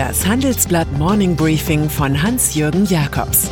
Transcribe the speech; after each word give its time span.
Das 0.00 0.26
Handelsblatt 0.26 0.90
Morning 0.96 1.36
Briefing 1.36 1.90
von 1.90 2.22
Hans-Jürgen 2.22 2.86
Jakobs 2.86 3.50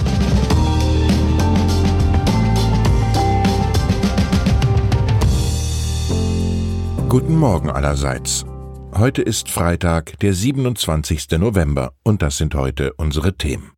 Guten 7.11 7.37
Morgen 7.37 7.69
allerseits. 7.69 8.47
Heute 8.95 9.21
ist 9.21 9.51
Freitag, 9.51 10.19
der 10.21 10.33
27. 10.33 11.33
November, 11.33 11.93
und 12.03 12.23
das 12.23 12.39
sind 12.39 12.55
heute 12.55 12.95
unsere 12.95 13.37
Themen. 13.37 13.73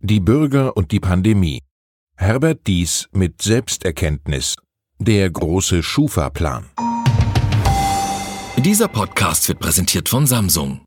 Die 0.00 0.18
Bürger 0.18 0.76
und 0.76 0.90
die 0.90 0.98
Pandemie. 0.98 1.60
Herbert 2.16 2.66
Dies 2.66 3.08
mit 3.12 3.42
Selbsterkenntnis. 3.42 4.56
Der 4.98 5.30
große 5.30 5.84
Schufa-Plan. 5.84 6.64
Dieser 8.56 8.88
Podcast 8.88 9.48
wird 9.48 9.60
präsentiert 9.60 10.08
von 10.08 10.26
Samsung. 10.26 10.80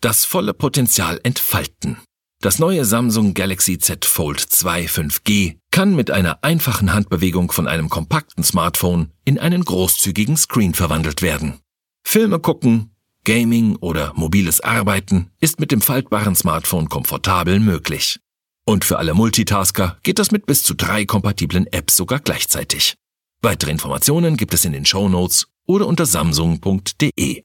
Das 0.00 0.24
volle 0.24 0.54
Potenzial 0.54 1.18
entfalten. 1.24 1.96
Das 2.40 2.60
neue 2.60 2.84
Samsung 2.84 3.34
Galaxy 3.34 3.78
Z 3.78 4.04
Fold 4.04 4.38
2 4.38 4.84
5G 4.84 5.56
kann 5.72 5.96
mit 5.96 6.12
einer 6.12 6.44
einfachen 6.44 6.94
Handbewegung 6.94 7.50
von 7.50 7.66
einem 7.66 7.88
kompakten 7.88 8.44
Smartphone 8.44 9.10
in 9.24 9.40
einen 9.40 9.64
großzügigen 9.64 10.36
Screen 10.36 10.72
verwandelt 10.72 11.20
werden. 11.20 11.58
Filme 12.04 12.38
gucken, 12.38 12.92
Gaming 13.24 13.74
oder 13.74 14.12
mobiles 14.14 14.60
Arbeiten 14.60 15.32
ist 15.40 15.58
mit 15.58 15.72
dem 15.72 15.80
faltbaren 15.80 16.36
Smartphone 16.36 16.88
komfortabel 16.88 17.58
möglich. 17.58 18.20
Und 18.64 18.84
für 18.84 18.98
alle 18.98 19.14
Multitasker 19.14 19.98
geht 20.04 20.20
das 20.20 20.30
mit 20.30 20.46
bis 20.46 20.62
zu 20.62 20.74
drei 20.74 21.06
kompatiblen 21.06 21.66
Apps 21.72 21.96
sogar 21.96 22.20
gleichzeitig. 22.20 22.94
Weitere 23.42 23.72
Informationen 23.72 24.36
gibt 24.36 24.54
es 24.54 24.64
in 24.64 24.74
den 24.74 24.86
Show 24.86 25.08
Notes 25.08 25.48
oder 25.66 25.88
unter 25.88 26.06
samsung.de. 26.06 27.42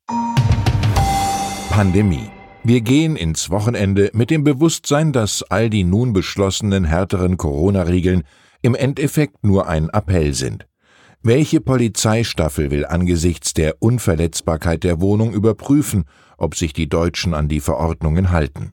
Pandemie. 1.72 2.30
Wir 2.66 2.80
gehen 2.80 3.18
ins 3.18 3.50
Wochenende 3.50 4.10
mit 4.14 4.30
dem 4.30 4.46
Bewusstsein, 4.46 5.12
dass 5.12 5.44
all 5.44 5.70
die 5.70 5.84
nun 5.84 6.14
beschlossenen 6.14 6.86
härteren 6.86 7.36
Corona-Regeln 7.36 8.24
im 8.62 8.74
Endeffekt 8.74 9.44
nur 9.44 9.68
ein 9.68 9.90
Appell 9.90 10.34
sind. 10.34 10.66
Welche 11.22 11.60
Polizeistaffel 11.60 12.72
will 12.72 12.86
angesichts 12.86 13.54
der 13.54 13.82
Unverletzbarkeit 13.82 14.86
der 14.86 15.02
Wohnung 15.02 15.34
überprüfen, 15.34 16.06
ob 16.38 16.56
sich 16.56 16.72
die 16.72 16.88
Deutschen 16.88 17.34
an 17.34 17.50
die 17.50 17.60
Verordnungen 17.60 18.32
halten? 18.32 18.72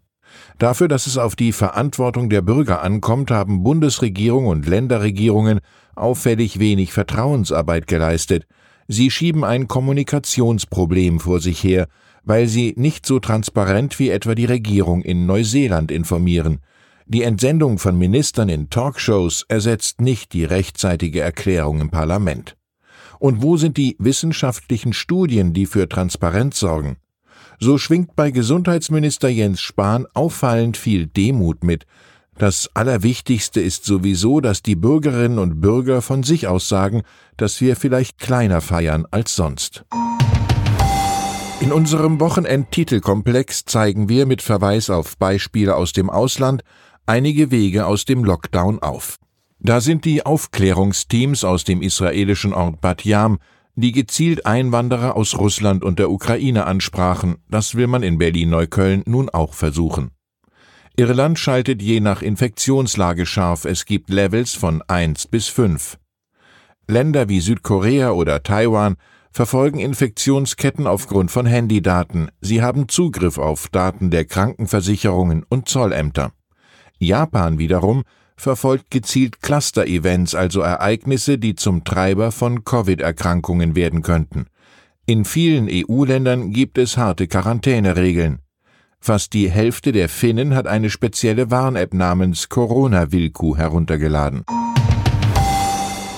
Dafür, 0.59 0.87
dass 0.87 1.09
es 1.09 1.19
auf 1.19 1.35
die 1.35 1.51
Verantwortung 1.51 2.31
der 2.31 2.43
Bürger 2.43 2.83
ankommt, 2.83 3.33
haben 3.33 3.65
Bundesregierung 3.65 4.47
und 4.47 4.69
Länderregierungen 4.69 5.59
auffällig 5.97 6.61
wenig 6.61 6.93
Vertrauensarbeit 6.93 7.89
geleistet, 7.89 8.47
Sie 8.93 9.13
schieben 9.13 9.45
ein 9.45 9.69
Kommunikationsproblem 9.69 11.21
vor 11.21 11.39
sich 11.39 11.63
her, 11.63 11.87
weil 12.25 12.49
sie 12.49 12.75
nicht 12.77 13.07
so 13.07 13.21
transparent 13.21 14.01
wie 14.01 14.11
etwa 14.11 14.35
die 14.35 14.47
Regierung 14.47 15.03
in 15.03 15.27
Neuseeland 15.27 15.93
informieren. 15.93 16.59
Die 17.07 17.23
Entsendung 17.23 17.79
von 17.79 17.97
Ministern 17.97 18.49
in 18.49 18.69
Talkshows 18.69 19.45
ersetzt 19.47 20.01
nicht 20.01 20.33
die 20.33 20.45
rechtzeitige 20.45 21.21
Erklärung 21.21 21.81
im 21.81 21.91
Parlament. 21.91 22.57
Und 23.21 23.43
wo 23.43 23.57
sind 23.57 23.77
die 23.77 23.95
wissenschaftlichen 24.01 24.93
Studien, 24.93 25.53
die 25.53 25.67
für 25.67 25.89
Transparenz 25.89 26.59
sorgen? 26.59 26.97
So 27.61 27.79
schwingt 27.79 28.17
bei 28.17 28.33
Gesundheitsminister 28.33 29.29
Jens 29.29 29.61
Spahn 29.61 30.09
auffallend 30.15 30.77
viel 30.77 31.07
Demut 31.07 31.63
mit, 31.63 31.87
das 32.41 32.71
Allerwichtigste 32.73 33.61
ist 33.61 33.85
sowieso, 33.85 34.41
dass 34.41 34.63
die 34.63 34.75
Bürgerinnen 34.75 35.39
und 35.39 35.61
Bürger 35.61 36.01
von 36.01 36.23
sich 36.23 36.49
aus 36.49 36.71
sagen, 36.71 37.03
dass 37.37 37.61
wir 37.61 37.77
vielleicht 37.77 38.19
kleiner 38.19 38.63
feiern 38.63 39.07
als 39.11 39.37
sonst. 39.37 39.85
In 41.61 41.71
unserem 41.71 42.19
Wochenend-Titelkomplex 42.19 43.67
zeigen 43.67 44.09
wir 44.09 44.25
mit 44.25 44.41
Verweis 44.41 44.89
auf 44.89 45.19
Beispiele 45.19 45.77
aus 45.77 45.93
dem 45.93 46.09
Ausland 46.09 46.63
einige 47.05 47.51
Wege 47.51 47.85
aus 47.85 48.07
dem 48.07 48.25
Lockdown 48.25 48.79
auf. 48.79 49.19
Da 49.59 49.83
sind 49.83 50.07
die 50.07 50.25
Aufklärungsteams 50.25 51.45
aus 51.45 51.65
dem 51.65 51.83
israelischen 51.83 52.55
Ort 52.55 52.81
Bat 52.81 53.05
Yam, 53.05 53.39
die 53.75 53.93
gezielt 53.93 54.47
Einwanderer 54.47 55.15
aus 55.15 55.37
Russland 55.37 55.85
und 55.85 55.99
der 55.99 56.11
Ukraine 56.11 56.65
ansprachen. 56.65 57.37
Das 57.51 57.75
will 57.75 57.87
man 57.87 58.03
in 58.03 58.17
Berlin-Neukölln 58.17 59.03
nun 59.05 59.29
auch 59.29 59.53
versuchen. 59.53 60.13
Irland 61.01 61.39
schaltet 61.39 61.81
je 61.81 61.99
nach 61.99 62.21
Infektionslage 62.21 63.25
scharf, 63.25 63.65
es 63.65 63.87
gibt 63.87 64.11
Levels 64.11 64.53
von 64.53 64.83
1 64.87 65.29
bis 65.29 65.49
5. 65.49 65.97
Länder 66.89 67.31
wie 67.31 67.41
Südkorea 67.41 68.11
oder 68.11 68.43
Taiwan 68.43 68.97
verfolgen 69.33 69.79
Infektionsketten 69.79 70.87
aufgrund 70.87 71.31
von 71.31 71.47
Handydaten, 71.47 72.31
sie 72.43 72.61
haben 72.61 72.87
Zugriff 72.87 73.39
auf 73.39 73.69
Daten 73.69 74.11
der 74.11 74.27
Krankenversicherungen 74.27 75.43
und 75.49 75.71
Zollämter. 75.71 76.33
Japan 76.99 77.59
wiederum 77.59 78.03
verfolgt 78.37 78.91
gezielt 78.91 79.41
Cluster-Events, 79.41 80.35
also 80.35 80.61
Ereignisse, 80.61 81.39
die 81.39 81.55
zum 81.55 81.83
Treiber 81.83 82.31
von 82.31 82.63
Covid-Erkrankungen 82.63 83.75
werden 83.75 84.03
könnten. 84.03 84.49
In 85.07 85.25
vielen 85.25 85.67
EU-Ländern 85.71 86.51
gibt 86.51 86.77
es 86.77 86.99
harte 86.99 87.27
Quarantäneregeln. 87.27 88.41
Fast 89.03 89.33
die 89.33 89.51
Hälfte 89.51 89.93
der 89.93 90.11
Finnen 90.11 90.55
hat 90.55 90.67
eine 90.67 90.91
spezielle 90.91 91.51
Warn-App 91.51 91.95
namens 91.95 92.51
Corona-Wilku 92.51 93.57
heruntergeladen. 93.57 94.45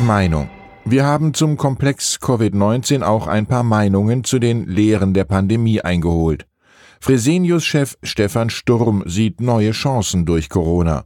Meinung. 0.01 0.51
Wir 0.85 1.05
haben 1.05 1.33
zum 1.33 1.57
Komplex 1.57 2.19
Covid-19 2.21 3.03
auch 3.03 3.29
ein 3.29 3.47
paar 3.47 3.63
Meinungen 3.63 4.25
zu 4.25 4.41
den 4.41 4.67
Lehren 4.67 5.15
der 5.15 5.25
Pandemie 5.25 5.81
eingeholt. 5.81 6.49
Fresenius-Chef 6.99 7.97
Stefan 8.03 8.51
Sturm 8.51 9.05
sieht 9.07 9.41
neue 9.41 9.71
Chancen 9.71 10.27
durch 10.27 10.49
Corona. 10.49 11.05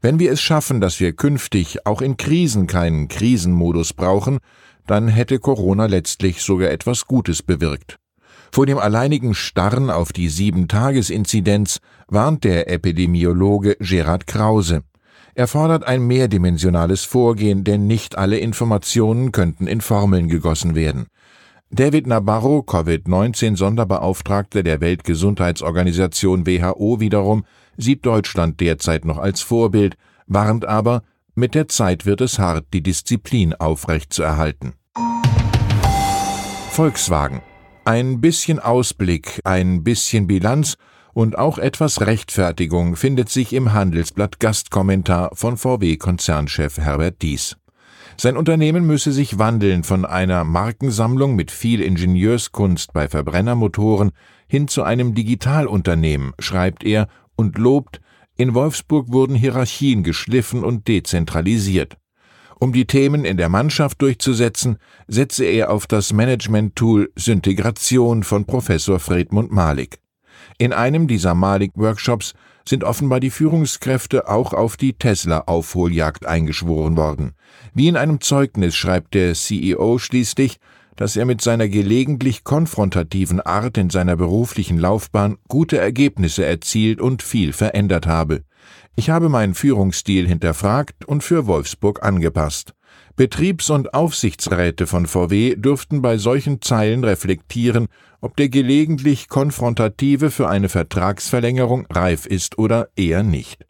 Wenn 0.00 0.18
wir 0.18 0.32
es 0.32 0.40
schaffen, 0.40 0.80
dass 0.80 1.00
wir 1.00 1.12
künftig 1.12 1.86
auch 1.86 2.00
in 2.00 2.16
Krisen 2.16 2.66
keinen 2.66 3.08
Krisenmodus 3.08 3.92
brauchen, 3.92 4.38
dann 4.86 5.08
hätte 5.08 5.38
Corona 5.38 5.84
letztlich 5.84 6.40
sogar 6.40 6.70
etwas 6.70 7.06
Gutes 7.06 7.42
bewirkt. 7.42 7.98
Vor 8.52 8.66
dem 8.66 8.78
alleinigen 8.78 9.34
Starren 9.34 9.90
auf 9.90 10.12
die 10.12 10.28
Sieben-Tages-Inzidenz 10.28 11.78
warnt 12.08 12.42
der 12.42 12.68
Epidemiologe 12.68 13.76
Gerhard 13.78 14.26
Krause. 14.26 14.82
Er 15.36 15.46
fordert 15.46 15.84
ein 15.84 16.04
mehrdimensionales 16.04 17.04
Vorgehen, 17.04 17.62
denn 17.62 17.86
nicht 17.86 18.18
alle 18.18 18.38
Informationen 18.38 19.30
könnten 19.30 19.68
in 19.68 19.80
Formeln 19.80 20.28
gegossen 20.28 20.74
werden. 20.74 21.06
David 21.70 22.08
Nabarro, 22.08 22.62
Covid-19-Sonderbeauftragter 22.62 24.64
der 24.64 24.80
Weltgesundheitsorganisation 24.80 26.44
WHO 26.44 26.98
wiederum, 26.98 27.44
sieht 27.76 28.04
Deutschland 28.04 28.58
derzeit 28.58 29.04
noch 29.04 29.18
als 29.18 29.40
Vorbild, 29.40 29.94
warnt 30.26 30.64
aber, 30.64 31.04
mit 31.36 31.54
der 31.54 31.68
Zeit 31.68 32.06
wird 32.06 32.20
es 32.20 32.40
hart, 32.40 32.66
die 32.74 32.82
Disziplin 32.82 33.54
aufrechtzuerhalten. 33.54 34.72
Volkswagen 36.72 37.42
ein 37.90 38.20
bisschen 38.20 38.60
Ausblick, 38.60 39.40
ein 39.42 39.82
bisschen 39.82 40.28
Bilanz 40.28 40.76
und 41.12 41.36
auch 41.36 41.58
etwas 41.58 42.00
Rechtfertigung 42.00 42.94
findet 42.94 43.30
sich 43.30 43.52
im 43.52 43.72
Handelsblatt 43.72 44.38
Gastkommentar 44.38 45.32
von 45.34 45.56
VW-Konzernchef 45.56 46.78
Herbert 46.78 47.20
Dies. 47.20 47.56
Sein 48.16 48.36
Unternehmen 48.36 48.86
müsse 48.86 49.10
sich 49.10 49.40
wandeln 49.40 49.82
von 49.82 50.04
einer 50.04 50.44
Markensammlung 50.44 51.34
mit 51.34 51.50
viel 51.50 51.80
Ingenieurskunst 51.80 52.92
bei 52.92 53.08
Verbrennermotoren 53.08 54.12
hin 54.46 54.68
zu 54.68 54.84
einem 54.84 55.16
Digitalunternehmen, 55.16 56.32
schreibt 56.38 56.84
er 56.84 57.08
und 57.34 57.58
lobt, 57.58 58.00
in 58.36 58.54
Wolfsburg 58.54 59.10
wurden 59.10 59.34
Hierarchien 59.34 60.04
geschliffen 60.04 60.62
und 60.62 60.86
dezentralisiert. 60.86 61.96
Um 62.62 62.74
die 62.74 62.84
Themen 62.84 63.24
in 63.24 63.38
der 63.38 63.48
Mannschaft 63.48 64.02
durchzusetzen, 64.02 64.76
setze 65.08 65.46
er 65.46 65.70
auf 65.70 65.86
das 65.86 66.12
Management-Tool 66.12 67.10
Syntegration 67.16 68.22
von 68.22 68.44
Professor 68.44 69.00
Fredmund 69.00 69.50
Malik. 69.50 69.98
In 70.58 70.74
einem 70.74 71.08
dieser 71.08 71.34
Malik-Workshops 71.34 72.34
sind 72.68 72.84
offenbar 72.84 73.18
die 73.18 73.30
Führungskräfte 73.30 74.28
auch 74.28 74.52
auf 74.52 74.76
die 74.76 74.92
Tesla-Aufholjagd 74.92 76.26
eingeschworen 76.26 76.98
worden. 76.98 77.32
Wie 77.72 77.88
in 77.88 77.96
einem 77.96 78.20
Zeugnis 78.20 78.76
schreibt 78.76 79.14
der 79.14 79.32
CEO 79.32 79.96
schließlich, 79.96 80.58
dass 81.00 81.16
er 81.16 81.24
mit 81.24 81.40
seiner 81.40 81.66
gelegentlich 81.66 82.44
konfrontativen 82.44 83.40
Art 83.40 83.78
in 83.78 83.88
seiner 83.88 84.16
beruflichen 84.16 84.76
Laufbahn 84.76 85.38
gute 85.48 85.78
Ergebnisse 85.78 86.44
erzielt 86.44 87.00
und 87.00 87.22
viel 87.22 87.54
verändert 87.54 88.06
habe. 88.06 88.42
Ich 88.96 89.08
habe 89.08 89.30
meinen 89.30 89.54
Führungsstil 89.54 90.28
hinterfragt 90.28 91.06
und 91.06 91.24
für 91.24 91.46
Wolfsburg 91.46 92.02
angepasst. 92.02 92.74
Betriebs- 93.16 93.70
und 93.70 93.94
Aufsichtsräte 93.94 94.86
von 94.86 95.06
VW 95.06 95.56
dürften 95.56 96.02
bei 96.02 96.18
solchen 96.18 96.60
Zeilen 96.60 97.02
reflektieren, 97.02 97.88
ob 98.20 98.36
der 98.36 98.50
gelegentlich 98.50 99.28
Konfrontative 99.28 100.30
für 100.30 100.50
eine 100.50 100.68
Vertragsverlängerung 100.68 101.86
reif 101.88 102.26
ist 102.26 102.58
oder 102.58 102.90
eher 102.94 103.22
nicht. 103.22 103.64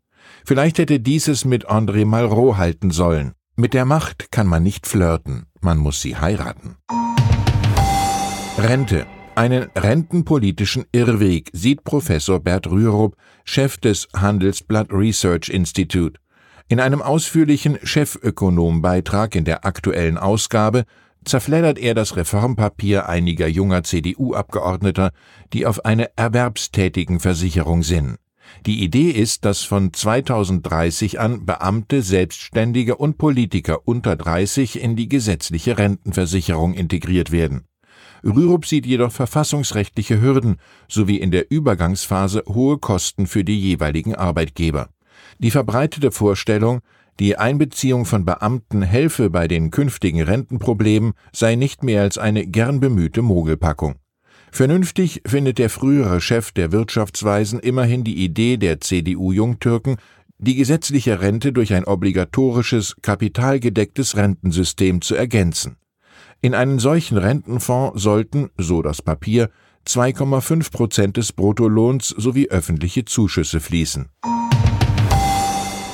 Vielleicht 0.45 0.79
hätte 0.79 0.99
dieses 0.99 1.45
mit 1.45 1.71
André 1.71 2.05
Malraux 2.07 2.57
halten 2.57 2.91
sollen. 2.91 3.35
Mit 3.55 3.73
der 3.73 3.85
Macht 3.85 4.33
kann 4.33 4.49
man 4.49 4.65
nicht 4.65 4.89
flirten, 4.89 5.47
man 5.61 5.79
muss 5.79 6.01
sie 6.01 6.17
heiraten. 6.17 6.77
Rente. 8.63 9.07
Einen 9.37 9.71
rentenpolitischen 9.75 10.85
Irrweg 10.93 11.49
sieht 11.55 11.83
Professor 11.83 12.41
Bert 12.41 12.67
Rürup, 12.67 13.17
Chef 13.45 13.79
des 13.79 14.07
Handelsblatt 14.15 14.93
Research 14.93 15.49
Institute. 15.49 16.21
In 16.69 16.79
einem 16.79 17.01
ausführlichen 17.01 17.79
Chefökonom-Beitrag 17.83 19.35
in 19.35 19.47
der 19.47 19.65
aktuellen 19.65 20.19
Ausgabe 20.19 20.85
zerfleddert 21.25 21.79
er 21.79 21.95
das 21.95 22.17
Reformpapier 22.17 23.09
einiger 23.09 23.49
junger 23.49 23.83
CDU-Abgeordneter, 23.83 25.13
die 25.55 25.65
auf 25.65 25.87
eine 25.87 26.11
Erwerbstätigenversicherung 26.17 27.83
sinnen. 27.83 28.19
Die 28.67 28.85
Idee 28.85 29.11
ist, 29.11 29.47
dass 29.47 29.63
von 29.63 29.95
2030 29.95 31.19
an 31.19 31.47
Beamte, 31.47 32.03
Selbstständige 32.03 32.97
und 32.97 33.17
Politiker 33.17 33.89
unter 33.89 34.17
30 34.17 34.83
in 34.83 34.97
die 34.97 35.09
gesetzliche 35.09 35.79
Rentenversicherung 35.79 36.75
integriert 36.75 37.33
werden. 37.33 37.65
Rürup 38.25 38.67
sieht 38.67 38.87
jedoch 38.87 39.13
verfassungsrechtliche 39.13 40.21
Hürden 40.21 40.57
sowie 40.89 41.17
in 41.17 41.31
der 41.31 41.51
Übergangsphase 41.51 42.45
hohe 42.49 42.79
Kosten 42.79 43.27
für 43.27 43.45
die 43.45 43.59
jeweiligen 43.59 44.15
Arbeitgeber. 44.15 44.89
Die 45.39 45.51
verbreitete 45.51 46.11
Vorstellung, 46.11 46.81
die 47.19 47.37
Einbeziehung 47.37 48.07
von 48.07 48.25
Beamten 48.25 48.83
helfe 48.83 49.31
bei 49.31 49.47
den 49.47 49.71
künftigen 49.71 50.23
Rentenproblemen, 50.23 51.13
sei 51.33 51.55
nicht 51.55 51.83
mehr 51.83 52.03
als 52.03 52.19
eine 52.19 52.47
gern 52.47 52.81
bemühte 52.81 53.23
Mogelpackung. 53.23 53.97
Vernünftig 54.53 55.23
findet 55.27 55.59
der 55.59 55.71
frühere 55.71 56.21
Chef 56.21 56.51
der 56.53 56.73
Wirtschaftsweisen 56.73 57.61
immerhin 57.61 58.05
die 58.05 58.25
Idee 58.25 58.57
der 58.57 58.81
CDU-Jungtürken, 58.81 59.97
die 60.39 60.55
gesetzliche 60.55 61.21
Rente 61.21 61.53
durch 61.53 61.75
ein 61.75 61.85
obligatorisches, 61.85 62.97
kapitalgedecktes 63.03 64.17
Rentensystem 64.17 65.03
zu 65.03 65.15
ergänzen. 65.15 65.77
In 66.43 66.55
einen 66.55 66.79
solchen 66.79 67.19
Rentenfonds 67.19 68.01
sollten, 68.01 68.49
so 68.57 68.81
das 68.81 69.03
Papier, 69.03 69.51
2,5 69.87 70.73
Prozent 70.73 71.17
des 71.19 71.33
Bruttolohns 71.33 72.09
sowie 72.09 72.49
öffentliche 72.49 73.05
Zuschüsse 73.05 73.61
fließen. 73.61 74.09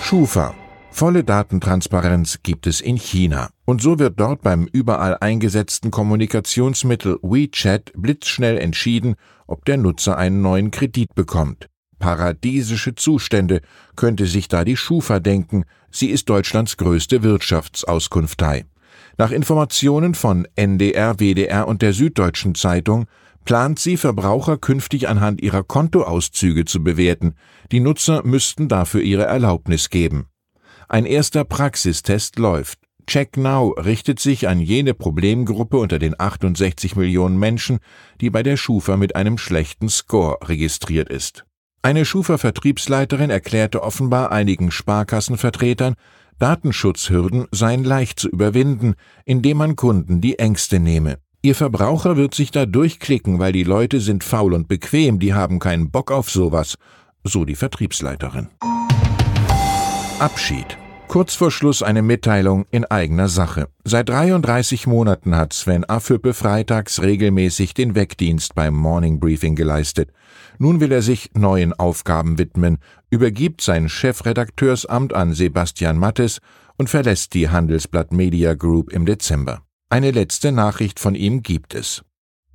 Schufa. 0.02 0.54
Volle 0.92 1.24
Datentransparenz 1.24 2.38
gibt 2.44 2.68
es 2.68 2.80
in 2.80 2.96
China. 2.96 3.50
Und 3.64 3.82
so 3.82 3.98
wird 3.98 4.20
dort 4.20 4.42
beim 4.42 4.68
überall 4.72 5.18
eingesetzten 5.20 5.90
Kommunikationsmittel 5.90 7.18
WeChat 7.22 7.92
blitzschnell 7.96 8.56
entschieden, 8.56 9.16
ob 9.48 9.64
der 9.64 9.78
Nutzer 9.78 10.16
einen 10.16 10.42
neuen 10.42 10.70
Kredit 10.70 11.14
bekommt. 11.16 11.66
Paradiesische 11.98 12.94
Zustände 12.94 13.62
könnte 13.96 14.26
sich 14.26 14.46
da 14.46 14.64
die 14.64 14.76
Schufa 14.76 15.18
denken. 15.18 15.64
Sie 15.90 16.08
ist 16.08 16.28
Deutschlands 16.28 16.76
größte 16.76 17.24
Wirtschaftsauskunftei. 17.24 18.64
Nach 19.18 19.30
Informationen 19.30 20.14
von 20.14 20.46
NDR, 20.56 21.18
WDR 21.18 21.66
und 21.68 21.80
der 21.80 21.94
Süddeutschen 21.94 22.54
Zeitung 22.54 23.06
plant 23.46 23.78
sie, 23.78 23.96
Verbraucher 23.96 24.58
künftig 24.58 25.08
anhand 25.08 25.40
ihrer 25.40 25.62
Kontoauszüge 25.62 26.66
zu 26.66 26.84
bewerten. 26.84 27.34
Die 27.72 27.80
Nutzer 27.80 28.26
müssten 28.26 28.68
dafür 28.68 29.00
ihre 29.00 29.24
Erlaubnis 29.24 29.88
geben. 29.88 30.26
Ein 30.88 31.06
erster 31.06 31.44
Praxistest 31.44 32.38
läuft. 32.38 32.78
Check 33.06 33.36
Now 33.36 33.70
richtet 33.70 34.18
sich 34.18 34.48
an 34.48 34.60
jene 34.60 34.92
Problemgruppe 34.92 35.78
unter 35.78 35.98
den 35.98 36.18
68 36.18 36.96
Millionen 36.96 37.38
Menschen, 37.38 37.78
die 38.20 38.30
bei 38.30 38.42
der 38.42 38.56
Schufa 38.56 38.96
mit 38.96 39.16
einem 39.16 39.38
schlechten 39.38 39.88
Score 39.88 40.38
registriert 40.42 41.08
ist. 41.08 41.44
Eine 41.82 42.04
Schufa-Vertriebsleiterin 42.04 43.30
erklärte 43.30 43.82
offenbar 43.84 44.32
einigen 44.32 44.72
Sparkassenvertretern, 44.72 45.94
Datenschutzhürden 46.38 47.46
seien 47.50 47.84
leicht 47.84 48.20
zu 48.20 48.28
überwinden, 48.28 48.94
indem 49.24 49.58
man 49.58 49.76
Kunden 49.76 50.20
die 50.20 50.38
Ängste 50.38 50.78
nehme. 50.78 51.18
Ihr 51.42 51.54
Verbraucher 51.54 52.16
wird 52.16 52.34
sich 52.34 52.50
da 52.50 52.66
durchklicken, 52.66 53.38
weil 53.38 53.52
die 53.52 53.64
Leute 53.64 54.00
sind 54.00 54.24
faul 54.24 54.52
und 54.52 54.68
bequem, 54.68 55.18
die 55.18 55.34
haben 55.34 55.58
keinen 55.58 55.90
Bock 55.90 56.10
auf 56.10 56.30
sowas, 56.30 56.76
so 57.24 57.44
die 57.44 57.54
Vertriebsleiterin. 57.54 58.48
Abschied. 60.18 60.76
Kurz 61.08 61.34
vor 61.34 61.50
Schluss 61.50 61.82
eine 61.82 62.02
Mitteilung 62.02 62.66
in 62.70 62.84
eigener 62.84 63.28
Sache. 63.28 63.68
Seit 63.84 64.08
33 64.08 64.86
Monaten 64.86 65.34
hat 65.36 65.52
Sven 65.52 65.84
Affüppe 65.84 66.34
freitags 66.34 67.00
regelmäßig 67.00 67.74
den 67.74 67.94
Wegdienst 67.94 68.54
beim 68.54 68.74
Morning 68.74 69.20
Briefing 69.20 69.54
geleistet. 69.54 70.10
Nun 70.58 70.80
will 70.80 70.92
er 70.92 71.02
sich 71.02 71.30
neuen 71.34 71.72
Aufgaben 71.72 72.38
widmen, 72.38 72.78
übergibt 73.08 73.60
sein 73.60 73.88
Chefredakteursamt 73.88 75.14
an 75.14 75.32
Sebastian 75.32 75.96
Mattes 75.96 76.40
und 76.76 76.90
verlässt 76.90 77.34
die 77.34 77.48
Handelsblatt 77.48 78.12
Media 78.12 78.54
Group 78.54 78.92
im 78.92 79.06
Dezember. 79.06 79.62
Eine 79.88 80.10
letzte 80.10 80.50
Nachricht 80.52 80.98
von 80.98 81.14
ihm 81.14 81.42
gibt 81.42 81.74
es. 81.74 82.02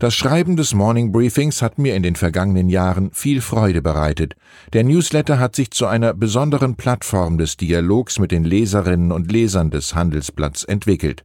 Das 0.01 0.15
Schreiben 0.15 0.55
des 0.55 0.73
Morning 0.73 1.11
Briefings 1.11 1.61
hat 1.61 1.77
mir 1.77 1.95
in 1.95 2.01
den 2.01 2.15
vergangenen 2.15 2.69
Jahren 2.69 3.11
viel 3.11 3.39
Freude 3.39 3.83
bereitet. 3.83 4.33
Der 4.73 4.83
Newsletter 4.83 5.37
hat 5.37 5.55
sich 5.55 5.69
zu 5.69 5.85
einer 5.85 6.15
besonderen 6.15 6.75
Plattform 6.75 7.37
des 7.37 7.55
Dialogs 7.55 8.17
mit 8.17 8.31
den 8.31 8.43
Leserinnen 8.43 9.11
und 9.11 9.31
Lesern 9.31 9.69
des 9.69 9.93
Handelsblatts 9.93 10.63
entwickelt. 10.63 11.23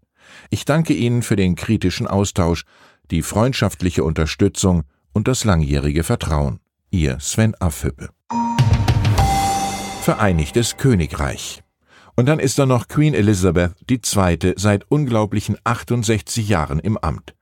Ich 0.51 0.67
danke 0.67 0.93
Ihnen 0.93 1.23
für 1.23 1.37
den 1.37 1.55
kritischen 1.55 2.07
Austausch, 2.07 2.65
die 3.11 3.23
freundschaftliche 3.23 4.05
Unterstützung 4.05 4.83
und 5.15 5.27
das 5.27 5.45
langjährige 5.45 6.03
Vertrauen. 6.03 6.61
Ihr 6.91 7.19
Sven 7.19 7.55
Affüppe. 7.55 8.11
Vereinigtes 10.03 10.77
Königreich. 10.77 11.63
Und 12.15 12.27
dann 12.27 12.41
ist 12.41 12.59
da 12.59 12.67
noch 12.67 12.89
Queen 12.89 13.15
Elizabeth 13.15 13.73
II. 13.91 14.53
seit 14.57 14.85
unglaublichen 14.91 15.57
68 15.65 16.47
Jahren 16.47 16.79
im 16.79 16.99
Amt. 16.99 17.36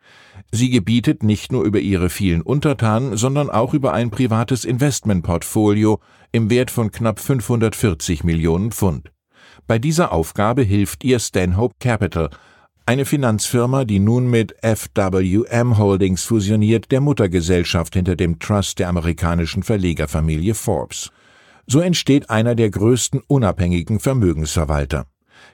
Sie 0.57 0.71
gebietet 0.71 1.25
nicht 1.25 1.51
nur 1.51 1.65
über 1.65 1.81
ihre 1.81 2.09
vielen 2.09 2.41
Untertanen, 2.41 3.17
sondern 3.17 3.51
auch 3.51 3.75
über 3.75 3.93
ein 3.93 4.13
privates 4.13 4.65
Investmentportfolio 4.65 5.99
im 6.31 6.49
Wert 6.49 6.71
von 6.71 6.93
knapp 6.93 7.19
540 7.19 8.23
Millionen 8.23 8.71
Pfund. 8.71 9.11
Bei 9.67 9.81
dieser 9.81 10.13
Aufgabe 10.13 10.63
hilft 10.63 11.03
ihr 11.03 11.19
Stanhope 11.19 11.75
Capital, 11.81 12.31
eine 12.87 13.05
Finanzfirma, 13.05 13.85
die 13.85 13.99
nun 13.99 14.31
mit 14.31 14.55
FWM 14.63 15.77
Holdings 15.77 16.23
fusioniert, 16.23 16.93
der 16.93 17.01
Muttergesellschaft 17.01 17.95
hinter 17.95 18.15
dem 18.15 18.39
Trust 18.39 18.79
der 18.79 18.91
amerikanischen 18.91 19.65
Verlegerfamilie 19.65 20.55
Forbes. 20.55 21.11
So 21.67 21.81
entsteht 21.81 22.31
einer 22.31 22.55
der 22.55 22.71
größten 22.71 23.23
unabhängigen 23.27 23.99
Vermögensverwalter. 23.99 25.07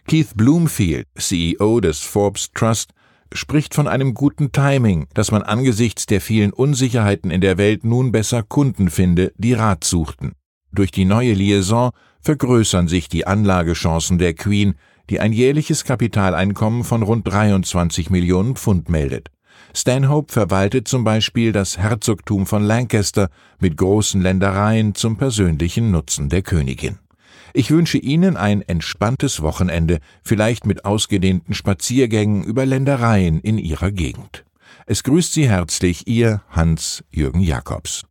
Keith 0.06 0.34
Bloomfield, 0.34 1.06
CEO 1.16 1.80
des 1.80 2.00
Forbes 2.00 2.50
Trust, 2.52 2.92
spricht 3.32 3.74
von 3.74 3.88
einem 3.88 4.14
guten 4.14 4.52
Timing, 4.52 5.06
dass 5.14 5.30
man 5.30 5.42
angesichts 5.42 6.06
der 6.06 6.20
vielen 6.20 6.52
Unsicherheiten 6.52 7.30
in 7.30 7.40
der 7.40 7.58
Welt 7.58 7.84
nun 7.84 8.12
besser 8.12 8.42
Kunden 8.42 8.90
finde, 8.90 9.32
die 9.36 9.54
Rat 9.54 9.84
suchten. 9.84 10.32
Durch 10.72 10.90
die 10.90 11.04
neue 11.04 11.32
Liaison 11.32 11.90
vergrößern 12.20 12.88
sich 12.88 13.08
die 13.08 13.26
Anlagechancen 13.26 14.18
der 14.18 14.34
Queen, 14.34 14.74
die 15.08 15.20
ein 15.20 15.32
jährliches 15.32 15.84
Kapitaleinkommen 15.84 16.84
von 16.84 17.02
rund 17.02 17.26
23 17.26 18.10
Millionen 18.10 18.56
Pfund 18.56 18.88
meldet. 18.88 19.28
Stanhope 19.74 20.32
verwaltet 20.32 20.88
zum 20.88 21.04
Beispiel 21.04 21.52
das 21.52 21.78
Herzogtum 21.78 22.46
von 22.46 22.62
Lancaster 22.62 23.28
mit 23.58 23.76
großen 23.76 24.20
Ländereien 24.20 24.94
zum 24.94 25.16
persönlichen 25.16 25.90
Nutzen 25.90 26.28
der 26.28 26.42
Königin. 26.42 26.98
Ich 27.52 27.70
wünsche 27.70 27.98
Ihnen 27.98 28.36
ein 28.36 28.62
entspanntes 28.62 29.42
Wochenende, 29.42 29.98
vielleicht 30.22 30.66
mit 30.66 30.84
ausgedehnten 30.84 31.54
Spaziergängen 31.54 32.44
über 32.44 32.64
Ländereien 32.66 33.40
in 33.40 33.58
Ihrer 33.58 33.90
Gegend. 33.90 34.44
Es 34.86 35.02
grüßt 35.02 35.32
Sie 35.32 35.48
herzlich 35.48 36.06
Ihr 36.06 36.42
Hans-Jürgen 36.50 37.40
Jakobs. 37.40 38.04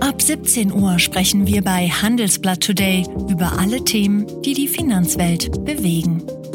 Ab 0.00 0.22
17 0.22 0.72
Uhr 0.72 0.98
sprechen 0.98 1.46
wir 1.46 1.62
bei 1.62 1.88
Handelsblatt 1.88 2.60
Today 2.60 3.06
über 3.28 3.58
alle 3.58 3.84
Themen, 3.84 4.26
die 4.42 4.54
die 4.54 4.68
Finanzwelt 4.68 5.64
bewegen. 5.64 6.22